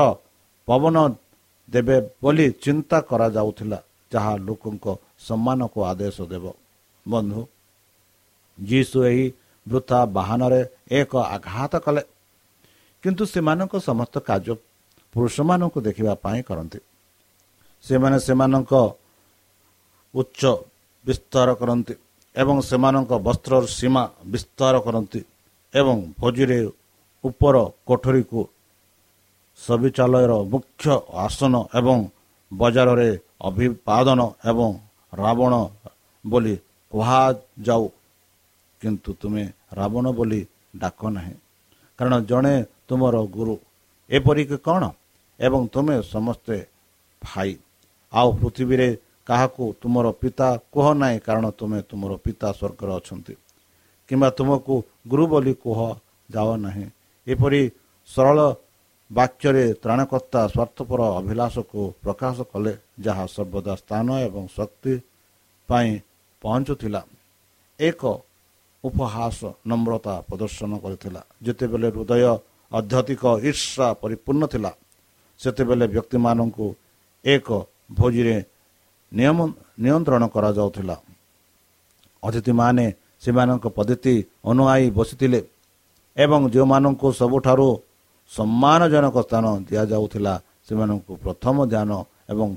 ପବନ 0.68 0.98
ଦେବେ 1.70 1.98
ବୋଲି 2.22 2.48
ଚିନ୍ତା 2.64 2.98
କରାଯାଉଥିଲା 3.10 3.80
ଯାହା 4.14 4.34
ଲୋକଙ୍କ 4.48 4.86
ସମ୍ମାନକୁ 5.20 5.80
ଆଦେଶ 5.92 6.18
ଦେବ। 6.32 6.46
ବନ୍ଧୁ 7.06 7.42
ଯୀଶୁ 8.60 8.98
ଏହି 9.10 9.26
ବୃଥା 9.66 10.00
ବାହାନରେ 10.18 10.62
ଏକ 10.92 11.12
ଆଘାତ 11.36 11.74
କଲେ। 11.86 12.04
କିନ୍ତୁ 13.04 13.24
ସେମାନଙ୍କ 13.34 13.74
ସମସ୍ତ 13.80 14.16
କାର୍ଯ୍ୟ 14.28 14.54
ପୁରୁଷମାନଙ୍କୁ 15.14 15.80
ଦେଖିବା 15.82 16.14
ପାଇଁ 16.24 16.42
କରନ୍ତି। 16.44 16.80
ସେମାନେ 17.84 18.18
ସେମାନଙ୍କ 18.20 18.74
ଉଚ୍ଚ 20.14 20.42
ବିସ୍ତାର 21.06 21.48
କରନ୍ତି 21.54 21.94
ଏବଂ 22.36 22.56
ସେମାନଙ୍କ 22.62 23.12
ବସ୍ତ୍ରର 23.28 23.64
ସୀମା 23.78 24.04
ବିସ୍ତାର 24.26 24.76
କରନ୍ତି। 24.86 25.22
ଏବଂ 25.76 25.98
ଭୋଜିରେ 26.20 26.60
ଉପର 27.24 27.56
କୋଠରୀକୁ 27.88 28.42
ସବିଚାଳୟର 29.60 30.32
ମୁଖ୍ୟ 30.52 30.86
ଆସନ 31.26 31.54
ଏବଂ 31.80 31.98
ବଜାରରେ 32.52 33.10
ଅଭିବାଦନ 33.42 34.20
ଏବଂ 34.50 34.70
ରାବଣ 35.14 35.54
ବୋଲି 36.26 36.56
କୁହାଯାଉ। 36.92 37.86
କିନ୍ତୁ 38.82 39.12
ତୁମେ 39.22 39.44
ରାବଣ 39.74 40.06
ବୋଲି 40.12 40.42
ଡାକ 40.76 41.00
ନାହିଁ। 41.16 41.36
କାରଣ 42.00 42.14
ଜଣେ 42.22 42.56
ତୁମର 42.88 43.16
ଗୁରୁ। 43.36 43.56
ଏପରିକି 44.10 44.58
କ'ଣ? 44.58 44.84
ଏବଂ 45.40 45.62
ତୁମେ 45.74 45.96
ସମସ୍ତେ 46.14 46.58
ଭାଇ। 47.22 47.52
ଆଉ 48.14 48.30
ପୃଥିବୀରେ 48.40 48.90
କାହାକୁ 49.28 49.64
ତୁମର 49.82 50.06
ପିତା 50.22 50.48
କୁହ 50.74 50.86
ନାହିଁ 50.94 51.18
କାରଣ 51.20 51.46
ତୁମେ 51.60 51.80
ତୁମର 51.90 52.12
ପିତା 52.26 52.48
ସ୍ୱର୍ଗରେ 52.52 52.94
ଅଛନ୍ତି। 53.00 53.34
କିମ୍ବା 54.12 54.30
ତୁମକୁ 54.38 54.76
ଗୁରୁ 55.08 55.26
ବୋଲି 55.32 55.54
କୁହ 55.64 55.80
ଯାଅ 56.30 56.52
ନାହିଁ। 56.66 56.86
ଏପରି 57.28 57.62
ସରଳ 58.10 58.40
ବାକ୍ୟରେ 59.12 59.66
ତ୍ରାଣକର୍ତ୍ତା 59.84 60.42
ସ୍ୱାର୍ଥପର 60.54 61.00
ଅଭିଳାଷକୁ 61.20 61.82
ପ୍ରକାଶ 62.04 62.36
କଲେ 62.52 62.74
ଯାହା 63.06 63.26
ସର୍ବଦା 63.36 63.74
ସ୍ଥାନ 63.82 64.08
ଏବଂ 64.28 64.44
ଶକ୍ତି 64.58 64.94
ପାଇଁ 65.70 65.92
ପହଞ୍ଚୁଥିଲା। 66.42 67.02
ଏକ 67.80 68.02
ଉପହାସ 68.84 69.40
ନମ୍ରତା 69.68 70.16
ପ୍ରଦର୍ଶନ 70.28 70.72
କରିଥିଲା। 70.84 71.22
ଯେତେବେଳେ 71.46 71.88
ହୃଦୟ 71.96 72.24
ଅଧ୍ୟାତ୍ମିକ 72.72 73.24
ଈର୍ଷା 73.50 73.88
ପରିପୂର୍ଣ୍ଣ 74.02 74.44
ଥିଲା 74.54 74.72
ସେତେବେଳେ 75.40 75.86
ବ୍ୟକ୍ତିମାନଙ୍କୁ 75.94 76.68
ଏକ 77.26 77.48
ଭୋଜିରେ 77.98 78.38
ନିୟମ 79.12 79.40
ନିୟନ୍ତ୍ରଣ 79.84 80.24
କରାଯାଉଥିଲା। 80.36 80.96
ଅତିଥିମାନେ 82.24 82.86
ସେମାନଙ୍କ 83.24 83.66
ପଦ୍ଧତି 83.78 84.16
ଅନୁଆଇ 84.52 84.86
ବସିଥିଲେ 84.98 85.40
ଏବଂ 86.18 86.42
ଯେଉଁମାନଙ୍କୁ 86.54 87.08
ସବୁଠାରୁ 87.22 87.68
ସମ୍ମାନଜନକ 88.32 89.16
ସ୍ଥାନ 89.26 89.46
ଦିଆଯାଉଥିଲା 89.68 90.34
ସେମାନଙ୍କୁ 90.68 91.14
ପ୍ରଥମ 91.24 91.56
ଧ୍ୟାନ 91.74 91.90
ଏବଂ 92.32 92.50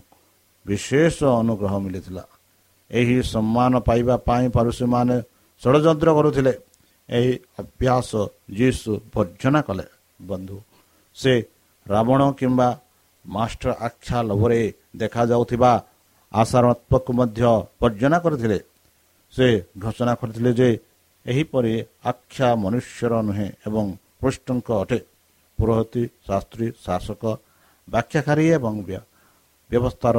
ବିଶେଷ 0.66 1.16
ଅନୁଗ୍ରହ 1.40 1.74
ମିଳିଥିଲା। 1.85 2.24
ଏହି 2.90 3.16
ସମ୍ମାନ 3.33 3.72
ପାଇବା 3.88 4.14
ପାଇଁ 4.29 4.46
ପାରୁସୀମାନେ 4.57 5.16
ଷଡ଼ଯନ୍ତ୍ର 5.62 6.09
କରୁଥିଲେ। 6.18 6.53
ଏହି 7.09 7.33
ଅଭ୍ୟାସ 7.61 8.11
ଯୀଶୁ 8.59 8.90
ବର୍ଜନା 9.14 9.61
କଲେ। 9.66 9.87
ବନ୍ଧୁ 10.29 10.57
ସେ 11.16 11.33
ରାବଣ 11.87 12.20
କିମ୍ବା 12.38 12.68
ମାଷ୍ଟର 13.24 13.70
ଆଖ୍ୟା 13.87 14.18
ଲୋଭରେ 14.29 14.61
ଦେଖାଯାଉଥିବା 14.96 15.72
ଆଶାତ୍ମକକୁ 16.33 17.11
ମଧ୍ୟ 17.18 17.42
ବର୍ଜନା 17.81 18.18
କରିଥିଲେ। 18.24 18.59
ସେ 19.35 19.47
ଘୋଷଣା 19.83 20.12
କରିଥିଲେ 20.20 20.53
ଯେ 20.61 20.68
ଏହିପରି 21.27 21.73
ଆଖ୍ୟା 22.11 22.49
ମନୁଷ୍ୟର 22.62 23.12
ନୁହେଁ 23.29 23.49
ଏବଂ 23.66 23.85
ପୃଷ୍ଠଙ୍କ 24.20 24.68
ଅଟେ। 24.83 24.99
ପୁରୋହିତୀ 25.59 26.03
ଶାସ୍ତ୍ରୀ 26.27 26.66
ଶାସକ 26.85 27.23
ବ୍ୟାଖ୍ୟାକାରୀ 27.88 28.47
ଏବଂ 28.59 28.75
ବ୍ୟବସ୍ଥାର 29.70 30.16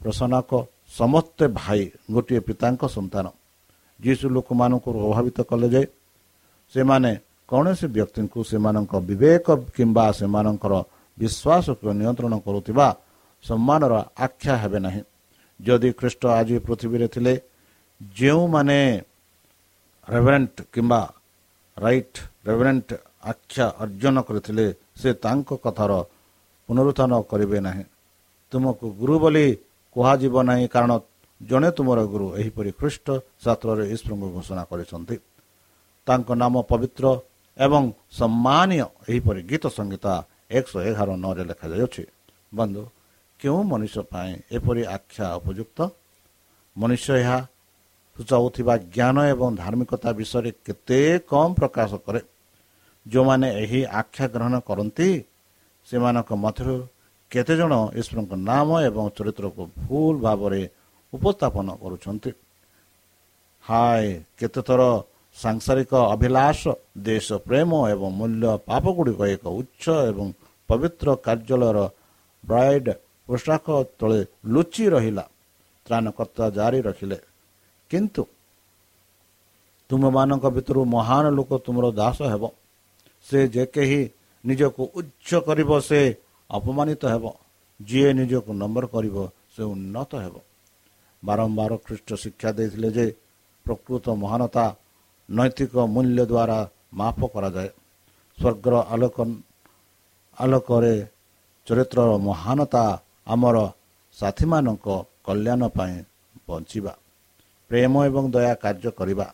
ପ୍ରଶନକ 0.00 0.50
ସମସ୍ତେ 0.98 1.44
ଭାଇ 1.60 1.82
ଗୋଟିଏ 2.14 2.40
ପିତାଙ୍କ 2.48 2.82
ସନ୍ତାନ। 2.96 3.26
ଯୀଶୁ 4.00 4.26
ଲୋକମାନଙ୍କୁ 4.36 4.88
ପ୍ରଭାବିତ 4.98 5.38
କଲେ 5.50 5.68
ଯେ 5.74 5.82
ସେମାନେ 6.74 7.10
କୌଣସି 7.50 7.86
ବ୍ୟକ୍ତିଙ୍କୁ 7.96 8.40
ସେମାନଙ୍କ 8.50 8.92
ବିବେକ 9.08 9.46
କିମ୍ବା 9.76 10.04
ସେମାନଙ୍କର 10.20 10.74
ବିଶ୍ୱାସକୁ 11.18 11.86
ନିୟନ୍ତ୍ରଣ 12.00 12.34
କରୁଥିବା 12.46 12.86
ସମ୍ମାନର 13.44 13.94
ଆଖ୍ୟା 14.24 14.54
ହେବେ 14.62 14.78
ନାହିଁ। 14.86 15.02
ଯଦି 15.60 15.90
ଖ୍ରୀଷ୍ଟ 15.98 16.22
ଆଜି 16.38 16.56
ପୃଥିବୀରେ 16.66 17.06
ଥିଲେ 17.14 17.34
ଯେଉଁମାନେ 18.00 18.78
ରେଭରେଣ୍ଟ 20.08 20.56
କିମ୍ବା 20.74 21.00
ରାଇଟ୍ 21.76 22.18
ରେଭରେଣ୍ଟ 22.48 22.88
ଆଖ୍ୟା 23.30 23.66
ଅର୍ଜନ 23.82 24.16
କରିଥିଲେ 24.28 24.66
ସେ 25.00 25.10
ତାଙ୍କ 25.24 25.50
କଥାର 25.64 25.92
ପୁନରୁତ୍ଥାନ 26.68 27.12
କରିବେ 27.30 27.58
ନାହିଁ। 27.66 27.84
ତୁମକୁ 28.52 28.86
ଗୁରୁ 29.00 29.16
ବୋଲି 29.22 29.46
କୁହାଯିବ 29.96 30.34
ନାହିଁ 30.48 30.66
କାରଣ 30.74 30.92
ଜଣେ 31.40 31.68
ତୁମର 31.76 31.98
ଗୁରୁ 32.12 32.26
ଏହିପରି 32.40 32.70
ଖ୍ରୀଷ୍ଟ 32.80 33.06
ଶାସ୍ତ୍ରରେ 33.44 33.84
ଈଶ୍ୱରଙ୍କୁ 33.94 34.28
ଘୋଷଣା 34.36 34.62
କରିଛନ୍ତି। 34.70 35.16
ତାଙ୍କ 36.06 36.28
ନାମ 36.42 36.54
ପବିତ୍ର 36.70 37.04
ଏବଂ 37.56 37.82
ସମ୍ମାନୀୟ 38.18 38.86
ଏହିପରି 39.10 39.40
ଗୀତ 39.50 39.64
ସଙ୍ଗୀତ 39.76 40.06
ଏକଶହ 40.56 40.80
ଏଗାର 40.90 41.10
ନଅରେ 41.24 41.42
ଲେଖାଯାଇଅଛି 41.50 42.02
ବନ୍ଧୁ 42.52 42.82
କେଉଁ 43.40 43.60
ମଣିଷ 43.70 43.94
ପାଇଁ 44.12 44.32
ଏପରି 44.56 44.82
ଆଖ୍ୟା 44.96 45.26
ଉପଯୁକ୍ତ? 45.40 45.78
ମନୁଷ୍ୟ 46.76 47.10
ଏହା 47.22 47.38
ସୂଚାଉଥିବା 48.16 48.74
ଜ୍ଞାନ 48.94 49.16
ଏବଂ 49.32 49.48
ଧାର୍ମିକତା 49.62 50.10
ବିଷୟରେ 50.18 50.50
କେତେ 50.66 51.00
କମ୍ 51.30 51.52
ପ୍ରକାଶ 51.58 51.90
କରେ। 52.06 52.20
ଯେଉଁମାନେ 53.06 53.48
ଏହି 53.62 53.80
ଆଖ୍ୟା 54.00 54.26
ଗ୍ରହଣ 54.34 54.54
କରନ୍ତି 54.68 55.08
ସେମାନଙ୍କ 55.88 56.30
ମଧ୍ୟରୁ 56.44 56.76
କେତେଜଣ 57.32 57.72
ଈଶ୍ୱରଙ୍କ 58.00 58.32
ନାମ 58.50 58.68
ଏବଂ 58.88 59.04
ଚରିତ୍ରକୁ 59.16 59.62
ଭୁଲ 59.82 60.14
ଭାବରେ 60.26 60.62
ଉପସ୍ଥାପନ 61.12 61.66
କରୁଛନ୍ତି। 61.82 62.30
ହାଏ 63.64 64.06
କେତେଥର 64.38 64.82
ସାଂସାରିକ 65.36 65.92
ଅଭିଳାଷ 66.14 66.60
ଦେଶ 66.98 67.28
ପ୍ରେମ 67.46 67.70
ଏବଂ 67.94 68.08
ମୂଲ୍ୟ 68.18 68.46
ପାପ 68.68 68.84
ଗୁଡ଼ିକ 68.96 69.20
ଏକ 69.34 69.44
ଉଚ୍ଚ 69.60 69.84
ଏବଂ 70.10 70.26
ପବିତ୍ର 70.68 71.06
କାର୍ଯ୍ୟାଳୟର 71.26 71.78
ବ୍ରାଇଡ୍ 72.44 72.90
ପୋଷାକ 73.28 73.66
ତଳେ 73.98 74.20
ଲୁଚି 74.52 74.84
ରହିଲା। 74.94 75.24
ତ୍ରାଣକର୍ତ୍ତା 75.86 76.44
ଜାରି 76.50 76.80
ରଖିଲେ। 76.88 77.18
କିନ୍ତୁ 77.94 78.22
ତୁମମାନଙ୍କ 79.90 80.44
ଭିତରୁ 80.56 80.80
ମହାନ 80.94 81.24
ଲୋକ 81.38 81.50
ତୁମର 81.64 81.86
ଦାସ 82.00 82.18
ହେବ। 82.32 82.44
ସେ 83.26 83.38
ଯେ 83.54 83.64
କେହି 83.74 84.00
ନିଜକୁ 84.44 84.82
ଉଚ୍ଚ 84.98 85.30
କରିବ 85.46 85.70
ସେ 85.80 86.00
ଅପମାନିତ 86.50 87.02
ହେବ। 87.14 87.24
ଯିଏ 87.80 88.10
ନିଜକୁ 88.12 88.50
ନମ୍ବର 88.62 88.84
କରିବ 88.94 89.16
ସେ 89.54 89.62
ଉନ୍ନତ 89.72 90.12
ହେବ। 90.24 90.34
ବାରମ୍ବାର 91.22 91.72
ଖ୍ରୀଷ୍ଟ 91.86 92.08
ଶିକ୍ଷା 92.22 92.50
ଦେଇଥିଲେ 92.52 92.88
ଯେ 92.96 93.06
ପ୍ରକୃତ 93.66 94.06
ମହାନତା 94.22 94.64
ନୈତିକ 95.28 95.74
ମୂଲ୍ୟ 95.94 96.22
ଦ୍ୱାରା 96.32 96.58
ମାପ 96.94 97.18
କରାଯାଏ। 97.34 97.70
ସ୍ୱର୍ଗର 98.38 98.74
ଆଲୋକ 98.92 99.16
ଆଲୋକରେ 100.38 100.94
ଚରିତ୍ରର 101.66 102.10
ମହାନତା 102.18 102.84
ଆମର 103.26 103.56
ସାଥୀମାନଙ୍କ 104.16 104.86
କଲ୍ୟାଣ 105.24 105.62
ପାଇଁ 105.76 105.94
ବଞ୍ଚିବା। 106.48 106.92
ପ୍ରେମ 107.70 107.92
ଏବଂ 108.08 108.24
ଦୟା 108.34 108.52
କାର୍ଯ୍ୟ 108.64 108.90
କରିବା। 108.98 109.26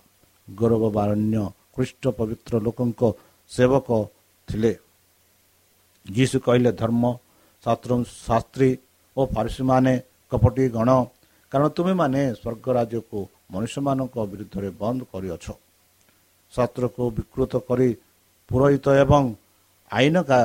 ଗୌରବବାରଣ୍ୟ 0.49 1.43
ଖ୍ରୀଷ୍ଟ 1.75 2.03
ପବିତ୍ର 2.19 2.53
ଲୋକଙ୍କ 2.66 3.03
ସେବକ 3.51 3.88
ଥିଲେ। 4.49 4.73
ଯୀଶୁ 6.07 6.37
କହିଲେ 6.47 6.71
ଧର୍ମ 6.81 7.05
ଶାସ୍ତ୍ରୀ 7.64 8.71
ଓ 9.16 9.21
ଫାରସୀମାନେ 9.35 9.95
କପଟି 10.33 10.64
ଗଣ। 10.77 10.90
କାରଣ 11.53 11.66
ତୁମେମାନେ 11.77 12.21
ସ୍ୱର୍ଗ 12.40 12.66
ରାଜ୍ୟକୁ 12.77 13.19
ମନୁଷ୍ୟମାନଙ୍କ 13.53 14.16
ବିରୁଦ୍ଧରେ 14.31 14.69
ବନ୍ଦ 14.81 15.01
କରିଅଛ। 15.12 15.47
ଶାସ୍ତ୍ରକୁ 16.53 17.03
ବିକୃତ 17.16 17.53
କରି 17.69 17.88
ପୁରୋହିତ 18.51 18.87
ଏବଂ 19.05 19.23
ଆଇନକା 19.90 20.40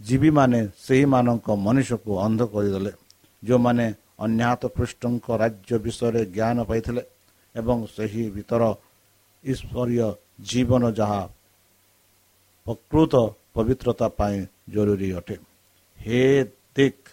ଜୀବୀମାନେ 0.00 0.60
ସେହିମାନଙ୍କ 0.86 1.46
ମନୁଷ୍ୟକୁ 1.66 2.10
ଅନ୍ଧ 2.26 2.40
କରିଦେଲେ। 2.52 2.92
ଯେଉଁମାନେ 3.42 3.86
ଅନ୍ୟାହତ 4.18 4.62
ପୃଷ୍ଠଙ୍କ 4.76 5.26
ରାଜ୍ୟ 5.42 5.72
ବିଷୟରେ 5.84 6.22
ଜ୍ଞାନ 6.36 6.58
ପାଇଥିଲେ 6.68 7.02
ଏବଂ 7.54 7.78
ସେହି 7.94 8.24
ଭିତର 8.36 8.62
ଈଶ୍ୱରୀୟ 9.44 10.08
ଜୀବନ 10.48 10.82
ଯାହା 10.98 11.22
ପ୍ରକୃତ 12.66 13.14
ପବିତ୍ରତା 13.54 14.06
ପାଇଁ 14.18 14.38
ଜରୁରୀ 14.74 15.08
ଅଟେ। 15.18 15.36
ହେ 15.98 16.22
ଦିକ୍ 16.76 17.04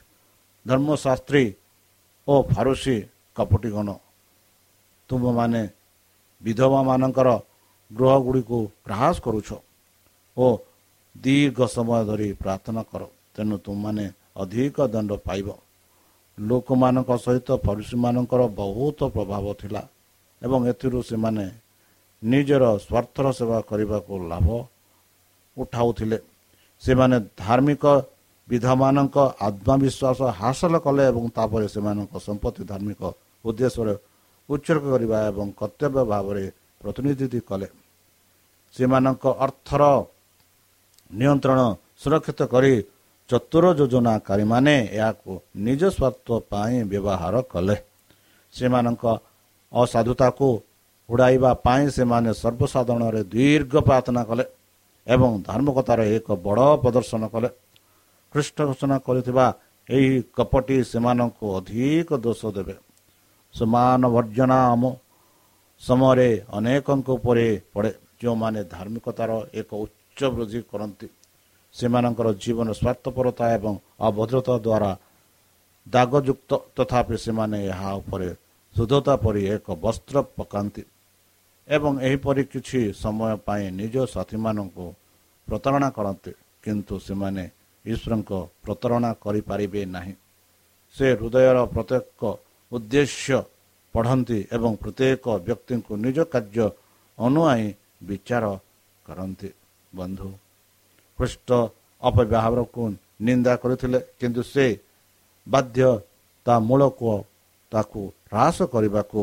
ଧର୍ମଶାସ୍ତ୍ରୀ 0.65 1.45
ଓ 2.27 2.33
ଫାରୁସି 2.51 2.97
କପଟିଗଣ 3.37 3.89
ତୁମମାନେ 5.09 5.63
ବିଧବାମାନଙ୍କର 6.41 7.29
ଗୃହ 7.91 8.13
ଗୁଡ଼ିକୁ 8.25 8.59
ଗ୍ରାହସ 8.85 9.17
କରୁଛ 9.25 9.49
ଓ 10.37 10.45
ଦୀର୍ଘ 11.15 11.59
ସମୟ 11.75 12.01
ଧରି 12.09 12.29
ପ୍ରାର୍ଥନା 12.41 12.81
କର 12.91 13.01
ତେଣୁ 13.33 13.55
ତୁମମାନେ 13.65 14.05
ଅଧିକ 14.41 14.77
ଦଣ୍ଡ 14.93 15.11
ପାଇବ। 15.27 15.47
ଲୋକମାନଙ୍କ 16.37 17.11
ସହିତ 17.25 17.49
ଫରୁଷୀମାନଙ୍କର 17.65 18.41
ବହୁତ 18.61 18.99
ପ୍ରଭାବ 19.15 19.45
ଥିଲା 19.61 19.81
ଏବଂ 20.41 20.59
ଏଥିରୁ 20.71 20.99
ସେମାନେ 21.09 21.45
ନିଜର 22.21 22.63
ସ୍ୱାର୍ଥର 22.85 23.25
ସେବା 23.37 23.59
କରିବାକୁ 23.69 24.13
ଲାଭ 24.31 24.47
ଉଠାଉଥିଲେ। 25.57 26.17
ସେମାନେ 26.83 27.17
ଧାର୍ମିକ 27.43 27.83
ବିଧମାନଙ୍କ 28.47 29.17
ଆତ୍ମବିଶ୍ୱାସ 29.47 30.19
ହାସଲ 30.39 30.73
କଲେ 30.85 31.03
ଏବଂ 31.11 31.23
ତାପରେ 31.37 31.67
ସେମାନଙ୍କ 31.75 32.13
ସମ୍ପତ୍ତି 32.27 32.63
ଧାର୍ମିକ 32.71 33.01
ଉଦ୍ଦେଶ୍ୟରେ 33.45 33.93
ଉତ୍ସର୍ଗ 34.49 34.85
କରିବା 34.93 35.17
ଏବଂ 35.31 35.47
କର୍ତ୍ତବ୍ୟ 35.59 36.01
ଭାବରେ 36.11 36.43
ପ୍ରତିନିଧିତ୍ୱ 36.81 37.47
କଲେ। 37.49 37.67
ସେମାନଙ୍କ 38.75 39.25
ଅର୍ଥର 39.45 39.83
ନିୟନ୍ତ୍ରଣ 41.09 41.59
ସୁରକ୍ଷିତ 42.01 42.41
କରି 42.53 42.73
ଚତୁର 43.29 43.65
ଯୋଜନାକାରୀମାନେ 43.79 44.75
ଏହାକୁ 44.97 45.31
ନିଜ 45.65 45.81
ସ୍ୱାର୍ଥ 45.97 46.27
ପାଇଁ 46.51 46.75
ବ୍ୟବହାର 46.91 47.35
କଲେ। 47.53 47.75
ସେମାନଙ୍କ 48.53 49.03
ଅସାଧୁତାକୁ 49.71 50.47
ଉଡ଼ାଇବା 51.09 51.51
ପାଇଁ 51.65 51.85
ସେମାନେ 51.97 52.29
ସର୍ବସାଧାରଣରେ 52.41 53.21
ଦୀର୍ଘ 53.33 53.73
ପ୍ରାର୍ଥନା 53.87 54.21
କଲେ 54.29 54.43
ଏବଂ 55.07 55.31
ଧାର୍ମିକତାର 55.47 55.99
ଏକ 56.17 56.27
ବଡ଼ 56.45 56.67
ପ୍ରଦର୍ଶନ 56.83 57.23
କଲେ। 57.33 57.49
ଖ୍ରୀଷ୍ଟ 58.33 58.57
ଘୋଷଣା 58.69 58.97
କରିଥିବା 59.07 59.45
ଏହି 59.89 60.09
କପଟି 60.37 60.77
ସେମାନଙ୍କୁ 60.91 61.45
ଅଧିକ 61.57 62.09
ଦୋଷ 62.25 62.41
ଦେବେ। 62.57 62.75
ସମାନ 63.53 64.01
ବର୍ଜନା 64.15 64.57
ଆମ 64.73 64.83
ସମୟରେ 65.81 66.29
ଅନେକଙ୍କ 66.57 67.07
ଉପରେ 67.17 67.45
ପଡ଼େ। 67.73 67.91
ଯେଉଁମାନେ 68.21 68.59
ଧାର୍ମିକତାର 68.73 69.31
ଏକ 69.59 69.69
ଉଚ୍ଚ 69.83 70.19
ବୃଦ୍ଧି 70.35 70.59
କରନ୍ତି 70.71 71.07
ସେମାନଙ୍କର 71.75 72.27
ଜୀବନ 72.43 72.67
ସ୍ୱାର୍ଥପରତା 72.79 73.45
ଏବଂ 73.57 73.73
ଅଭଦ୍ରତା 74.07 74.55
ଦ୍ୱାରା 74.65 74.91
ଦାଗଯୁକ୍ତ 75.87 76.51
ତଥାପି 76.75 77.15
ସେମାନେ 77.25 77.57
ଏହା 77.71 77.89
ଉପରେ 78.01 78.29
ଶୁଦ୍ଧତା 78.75 79.13
ପରି 79.23 79.41
ଏକ 79.55 79.67
ବସ୍ତ୍ର 79.83 80.15
ପକାନ୍ତି 80.37 80.83
ଏବଂ 81.67 81.93
ଏହିପରି 82.07 82.43
କିଛି 82.53 82.79
ସମୟ 82.93 83.31
ପାଇଁ 83.45 83.65
ନିଜ 83.79 83.95
ସାଥୀମାନଙ୍କୁ 84.15 84.85
ପ୍ରତାରଣା 85.47 85.89
କରନ୍ତି 85.97 86.31
କିନ୍ତୁ 86.63 86.95
ସେମାନେ 87.07 87.43
ଈଶ୍ୱରଙ୍କ 87.85 88.31
ପ୍ରତାରଣା 88.63 89.09
କରିପାରିବେ 89.23 89.81
ନାହିଁ। 89.95 90.13
ସେ 90.95 91.07
ହୃଦୟର 91.19 91.57
ପ୍ରତ୍ୟେକ 91.73 92.21
ଉଦ୍ଦେଶ୍ୟ 92.71 93.37
ପଢ଼ନ୍ତି 93.95 94.39
ଏବଂ 94.55 94.71
ପ୍ରତ୍ୟେକ 94.81 95.25
ବ୍ୟକ୍ତିଙ୍କୁ 95.47 95.93
ନିଜ 96.05 96.17
କାର୍ଯ୍ୟ 96.33 96.65
ଅନୁଆଇ 97.17 97.65
ବିଚାର 98.07 98.45
କରନ୍ତି। 99.05 99.49
ବନ୍ଧୁ 99.93 100.29
ଖ୍ରୀଷ୍ଟ 101.19 101.49
ଅପବ୍ୟବହାରକୁ 102.03 102.81
ନିନ୍ଦା 103.27 103.53
କରିଥିଲେ 103.63 103.99
କିନ୍ତୁ 104.19 104.41
ସେ 104.53 104.65
ବାଧ୍ୟ 105.47 105.89
ତା 106.45 106.53
ମୂଳକୁ 106.67 107.05
ତାକୁ 107.71 108.01
ହ୍ରାସ 108.29 108.57
କରିବାକୁ 108.73 109.21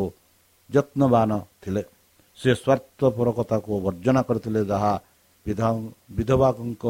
ଯତ୍ନବାନ 0.70 1.30
ଥିଲେ। 1.62 1.82
ସେ 2.38 2.50
ସ୍ୱାର୍ଥପରକତାକୁ 2.62 3.72
ବର୍ଜନା 3.86 4.20
କରିଥିଲେ 4.28 4.60
ଯାହା 4.72 4.92
ବିଧବାଙ୍କ 6.16 6.84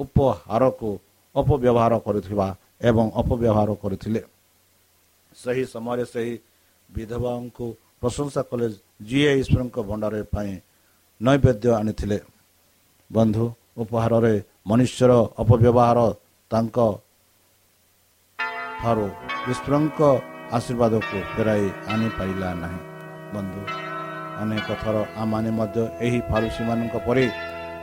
ଉପହାରକୁ 0.00 0.90
ଅପବ୍ୟବହାର 1.34 1.94
କରିଥିବା 2.06 2.46
ଏବଂ 2.88 3.06
ଅପବ୍ୟବହାର 3.20 3.70
କରିଥିଲେ। 3.82 4.20
ସେହି 5.36 5.64
ସମୟରେ 5.74 6.04
ସେହି 6.12 6.34
ବିଧବାଙ୍କୁ 6.88 7.66
ପ୍ରଶଂସା 8.00 8.40
କଲେ 8.50 8.66
ଯିଏ 9.08 9.30
ଈଶ୍ୱରଙ୍କ 9.42 9.76
ଭଣ୍ଡାର 9.88 10.14
ପାଇଁ 10.34 10.52
ନୈବେଦ୍ୟ 11.20 11.68
ଆଣିଥିଲେ। 11.80 12.18
ବନ୍ଧୁ 13.10 13.44
ଉପହାରରେ 13.76 14.34
ମନୁଷ୍ୟର 14.68 15.12
ଅପବ୍ୟବହାର 15.42 15.98
ତାଙ୍କ 16.50 16.76
ଠାରୁ 18.80 19.06
ଈଶ୍ୱରଙ୍କ 19.52 20.00
ଆଶୀର୍ବାଦକୁ 20.56 21.18
ଫେରାଇ 21.32 21.66
ଆଣିପାରିଲା 21.92 22.50
ନାହିଁ। 22.62 22.80
ବନ୍ଧୁ 23.34 23.62
ଅନେକ 24.42 24.68
ଥର 24.82 24.96
ଆମମାନେ 25.20 25.50
ମଧ୍ୟ 25.58 25.78
ଏହି 26.06 26.18
ଫାରୁସୀମାନଙ୍କ 26.30 26.94
ପରି 27.06 27.26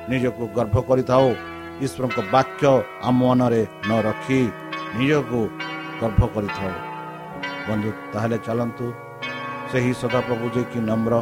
ନିଜକୁ 0.10 0.44
ଗର୍ବ 0.58 0.76
କରିଥାଉ। 0.90 1.28
ଈଶ୍ୱରଙ୍କ 1.86 2.18
ବାକ୍ୟ 2.34 2.64
ଆମ 3.08 3.18
ମନରେ 3.22 3.62
ନ 3.88 3.92
ରଖି 4.08 4.42
ନିଜକୁ 4.98 5.42
ଗର୍ବ 6.02 6.22
କରିଥାଉ। 6.36 6.74
ବନ୍ଧୁ 7.68 7.90
ତାହେଲେ 8.14 8.38
ଚାଲନ୍ତୁ 8.46 8.86
ସେହି 9.72 9.92
ସଦାପ୍ରଭୁ 10.02 10.46
ଯେ 10.56 10.64
କି 10.72 10.80
ନମ୍ର 10.90 11.14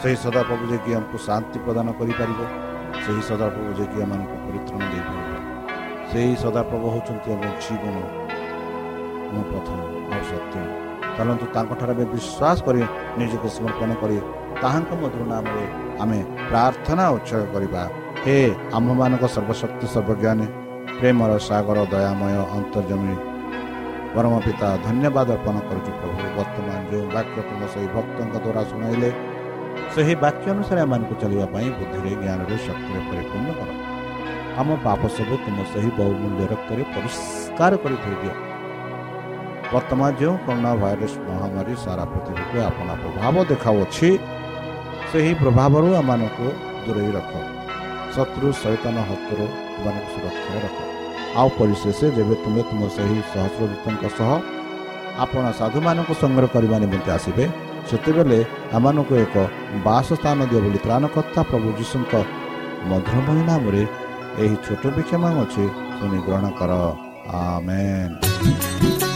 ସେହି 0.00 0.16
ସଦାପ୍ରଭୁ 0.24 0.64
ଯେ 0.70 0.78
କି 0.84 0.90
ଆମକୁ 0.98 1.16
ଶାନ୍ତି 1.26 1.58
ପ୍ରଦାନ 1.64 1.88
କରିପାରିବ। 1.98 2.40
ସେହି 3.04 3.22
ସଦାପ୍ରଭୁ 3.28 3.70
ଯେ 3.78 3.84
କି 3.92 3.96
ଏମାନଙ୍କୁ 4.04 4.36
ପରିତ୍ରାଣ 4.44 4.82
ଦେଇପାରିବ। 4.92 5.30
ସେହି 6.10 6.34
ସଦାପ୍ରଭୁ 6.44 6.86
ହେଉଛନ୍ତି 6.94 7.28
ଆମ 7.34 7.42
ଜୀବନ 7.64 7.96
ମୋ 9.32 9.40
ପ୍ରଥମ 9.50 9.78
ଆଉ 10.14 10.22
ସତ୍ୟ। 10.30 10.56
ଚାଲନ୍ତୁ 11.16 11.46
ତାଙ୍କଠାରେ 11.54 11.92
ଆମେ 11.94 12.04
ବିଶ୍ୱାସ 12.14 12.58
କରି 12.66 12.82
ନିଜକୁ 13.18 13.48
ସମର୍ପଣ 13.56 13.90
କରି 14.02 14.16
ତାହାଙ୍କ 14.62 14.90
ମଧୁର 15.02 15.22
ନାମରେ 15.32 15.64
ଆମେ 16.02 16.18
ପ୍ରାର୍ଥନା 16.48 17.04
ଉତ୍ସର୍ଗ 17.16 17.46
କରିବା। 17.54 17.82
ହେ 18.24 18.36
ଆମ୍ଭମାନଙ୍କ 18.76 19.24
ସର୍ବଶକ୍ତି 19.34 19.86
ସର୍ବଜ୍ଞାନୀ 19.94 20.46
ପ୍ରେମର 20.98 21.32
ସାଗର 21.48 21.78
ଦୟାମୟ 21.92 22.34
ଅନ୍ତର୍ଜମୀ 22.56 23.14
ପରମ 24.14 24.34
ପିତା 24.46 24.68
ଧନ୍ୟବାଦ 24.86 25.28
ଅର୍ପଣ 25.36 25.56
କରୁଛୁ 25.68 25.90
ପ୍ରଭୁ। 26.00 26.24
ବର୍ତ୍ତମାନ 26.38 26.78
ଯେଉଁ 26.90 27.06
ବାକ୍ୟ 27.16 27.38
ତୁମ 27.48 27.60
ସେହି 27.74 27.88
ଭକ୍ତଙ୍କ 27.94 28.34
ଦ୍ୱାରା 28.44 28.62
ଶୁଣାଇଲେ 28.70 29.10
ସେହି 29.94 30.14
ବାକ୍ୟ 30.22 30.46
ଅନୁସାରେ 30.52 30.80
ଏମାନଙ୍କୁ 30.84 31.14
ଚାଲିବା 31.22 31.46
ପାଇଁ 31.54 31.66
ବୁଦ୍ଧିରେ 31.78 32.12
ଜ୍ଞାନରେ 32.20 32.56
ଶକ୍ତିରେ 32.62 33.00
ପରିପୂର୍ଣ୍ଣ 33.08 33.50
କର 33.58 33.70
ଆମ 34.58 34.68
ପାପ 34.86 35.00
ସବୁ 35.16 35.34
ତୁମ 35.44 35.58
ସେହି 35.72 35.90
ବହୁମୂଲ୍ୟ 35.98 36.44
ରକ୍ତରେ 36.52 36.82
ପରିଷ୍କାର 36.94 37.72
କରି 37.82 37.96
ଦିଅ 38.22 38.34
ବର୍ତ୍ତମାନ 39.72 40.10
ଯେଉଁ 40.20 40.34
କରୋନା 40.46 40.72
ଭାଇରସ୍ 40.82 41.16
ମହାମାରୀ 41.26 41.74
ସାରା 41.84 42.04
ପୃଥିବୀକୁ 42.12 42.56
ଆପଣ 42.68 42.88
ପ୍ରଭାବ 43.02 43.34
ଦେଖାଉଅଛି 43.50 44.08
ସେହି 45.10 45.32
ପ୍ରଭାବରୁ 45.42 45.88
ଆମମାନଙ୍କୁ 46.00 46.46
ଦୂରେଇ 46.84 47.10
ରଖ 47.18 47.32
ଶତ୍ରୁ 48.14 48.48
ସୈତନ 48.62 48.96
ହସ୍ତରୁ 49.10 49.44
ସେମାନଙ୍କୁ 49.74 50.08
ସୁରକ୍ଷାରେ 50.14 50.58
ରଖ 50.66 50.78
ଆଉ 51.38 51.48
ପରିଶେଷ 51.58 52.00
ଯେବେ 52.16 52.34
ତୁମେ 52.42 52.62
ତୁମ 52.70 52.80
ସେହି 52.96 53.18
ସହସ୍ରଦୂତଙ୍କ 53.32 54.04
ସହ 54.18 54.30
ଆପଣ 55.24 55.44
ସାଧୁମାନଙ୍କୁ 55.60 56.14
ସଂଗ୍ରହ 56.22 56.48
କରିବା 56.54 56.76
ନିମନ୍ତେ 56.82 57.10
ଆସିବେ 57.18 57.44
ସେତେବେଳେ 57.88 58.38
ଆମମାନଙ୍କୁ 58.76 59.14
ଏକ 59.24 59.34
ବାସସ୍ଥାନ 59.86 60.38
ଦିଅ 60.50 60.60
ବୋଲି 60.64 60.78
ତ୍ରାଣକର୍ତ୍ତା 60.84 61.40
ପ୍ରଭୁ 61.50 61.68
ଯୀଶୁଙ୍କ 61.78 62.12
ମଧୁରମୟ 62.90 63.40
ନାମରେ 63.48 63.82
ଏହି 64.42 64.56
ଛୋଟ 64.64 64.82
ବିକ୍ଷମ 64.96 65.22
ଅଛି 65.42 65.64
ଶୁଣି 65.96 66.18
ଗ୍ରହଣ 66.26 66.46
କର। 66.58 66.72
ଆମେନ୍। 67.40 69.13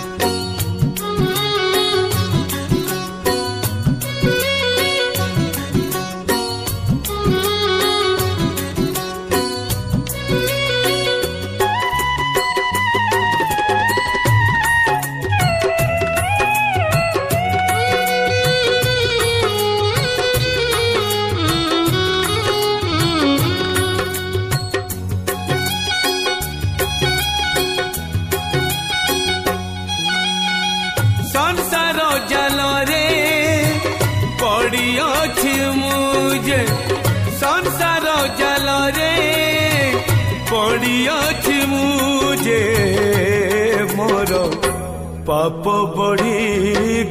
ପାପ 45.28 45.64
ବଢି 45.96 46.36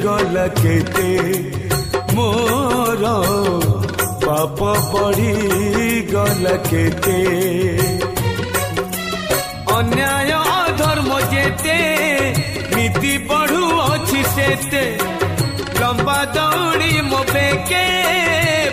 ଗଲା 0.03 0.45
କେତେ? 0.59 1.09
ମୋର 2.15 3.03
ପାପ 4.25 4.59
ବଢି 4.91 5.33
ଗଲା 6.11 6.55
କେତେ? 6.69 7.19
ଅନ୍ୟାୟ 9.77 10.31
ଅଧର୍ମ 10.57 11.11
ଯେତେ 11.33 11.77
ନୀତି 12.75 13.13
ବଢୁଅଛି 13.29 14.21
ସେତେ। 14.35 14.83
ଲମ୍ବା 15.79 16.19
ଦୌଡ଼ି 16.35 16.91
ମୋ 17.11 17.19
ବେକେ 17.33 17.85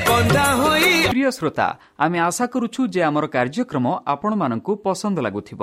ବନ୍ଧା 0.09 0.47
ହୋଇ 0.61 0.93
ପ୍ରିୟ 1.15 1.31
ଶ୍ରୋତା 1.39 1.67
ଆମେ 2.05 2.19
ଆଶା 2.29 2.45
କରୁଛୁ 2.47 2.81
ଯେ 2.95 3.01
ଆମର 3.09 3.25
କାର୍ଯ୍ୟକ୍ରମ 3.35 3.87
ଆପଣମାନଙ୍କୁ 4.13 4.73
ପସନ୍ଦ 4.85 5.17
ଲାଗୁଥିବ। 5.27 5.63